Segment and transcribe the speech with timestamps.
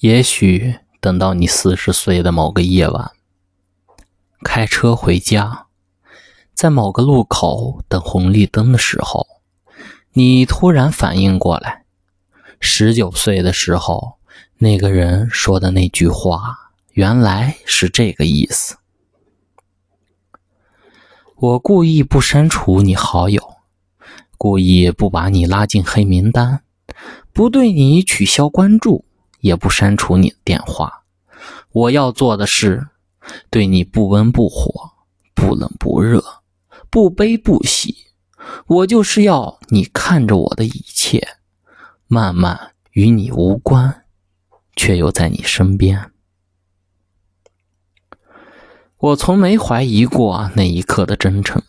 [0.00, 3.10] 也许等到你四十岁的某个夜晚，
[4.42, 5.66] 开车回家，
[6.54, 9.26] 在某个路口等红绿灯的时候，
[10.14, 11.84] 你突然反应过来，
[12.60, 14.14] 十九岁的时候
[14.56, 18.78] 那个人说的那句话，原来是这个意思。
[21.36, 23.56] 我故意不删除你好友，
[24.38, 26.62] 故意不把你拉进黑名单，
[27.34, 29.04] 不对你取消关注。
[29.40, 31.02] 也不删除你的电话。
[31.72, 32.88] 我要做的是，
[33.50, 34.92] 对你不温不火，
[35.34, 36.22] 不冷不热，
[36.88, 38.08] 不悲不喜。
[38.66, 41.36] 我就是要你看着我的一切，
[42.06, 44.04] 慢慢与你无关，
[44.74, 46.10] 却又在你身边。
[48.96, 51.62] 我从没怀疑过那一刻的真诚，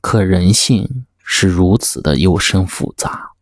[0.00, 3.32] 可人性是如此的幽深复杂，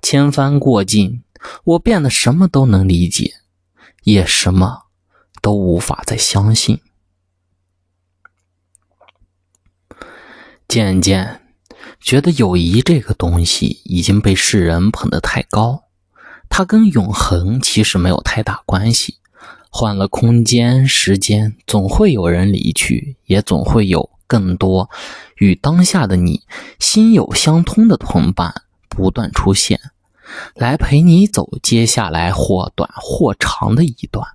[0.00, 1.23] 千帆过尽。
[1.64, 3.34] 我变得什么都能理解，
[4.02, 4.84] 也什么
[5.42, 6.80] 都无法再相信。
[10.66, 11.42] 渐渐
[12.00, 15.84] 觉得友谊这个东西已经被世人捧得太高，
[16.48, 19.18] 它跟永恒其实没有太大关系。
[19.70, 24.88] 换了空间、时间，总会有人离去，也总会有更多
[25.36, 26.42] 与当下的你
[26.78, 29.80] 心有相通的同伴不断出现。
[30.54, 34.26] 来陪你走接下来或短或长的一段，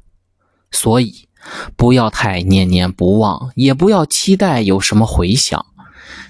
[0.71, 1.27] 所以
[1.75, 5.65] 不要太念念不忘，也不要期待有什么回响。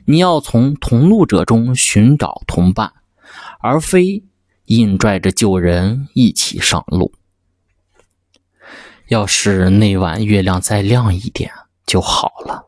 [0.05, 2.93] 你要从同路者中寻找同伴，
[3.59, 4.23] 而非
[4.65, 7.13] 硬拽着旧人一起上路。
[9.07, 11.51] 要是那晚月亮再亮一点
[11.87, 12.67] 就好了，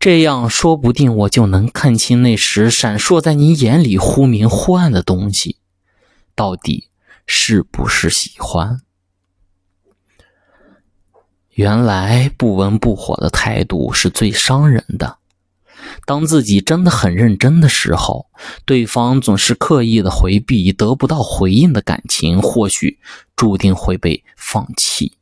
[0.00, 5.57] 这样说不定我就能看清那时闪烁在你眼里忽明忽暗的东西。
[6.38, 6.88] 到底
[7.26, 8.80] 是不是喜欢？
[11.50, 15.18] 原来不温不火的态度是最伤人的。
[16.06, 18.30] 当自己真的很认真的时候，
[18.64, 23.00] 对方总是刻意的回避，得不到回应的感情，或许
[23.34, 25.18] 注定会被放弃。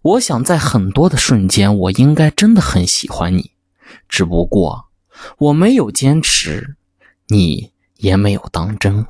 [0.00, 3.50] 我想，在很多的瞬间，我应该真的很喜欢你，
[4.08, 4.86] 只不过
[5.36, 6.76] 我没有坚持，
[7.28, 9.06] 你也没有当真。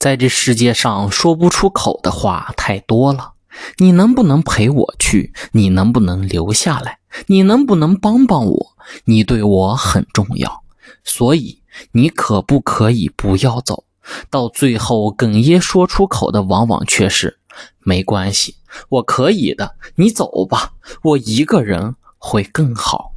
[0.00, 3.34] 在这世界上说不出口的话太多了，
[3.76, 5.34] 你能不能陪我去？
[5.52, 7.00] 你能不能留下来？
[7.26, 8.76] 你能不能帮帮我？
[9.04, 10.62] 你对我很重要，
[11.04, 11.62] 所以
[11.92, 13.84] 你可不可以不要走？
[14.30, 17.38] 到最后哽咽说出口的，往往却是
[17.80, 18.56] 没关系，
[18.88, 20.72] 我可以的，你走吧，
[21.02, 23.12] 我一个人会更好。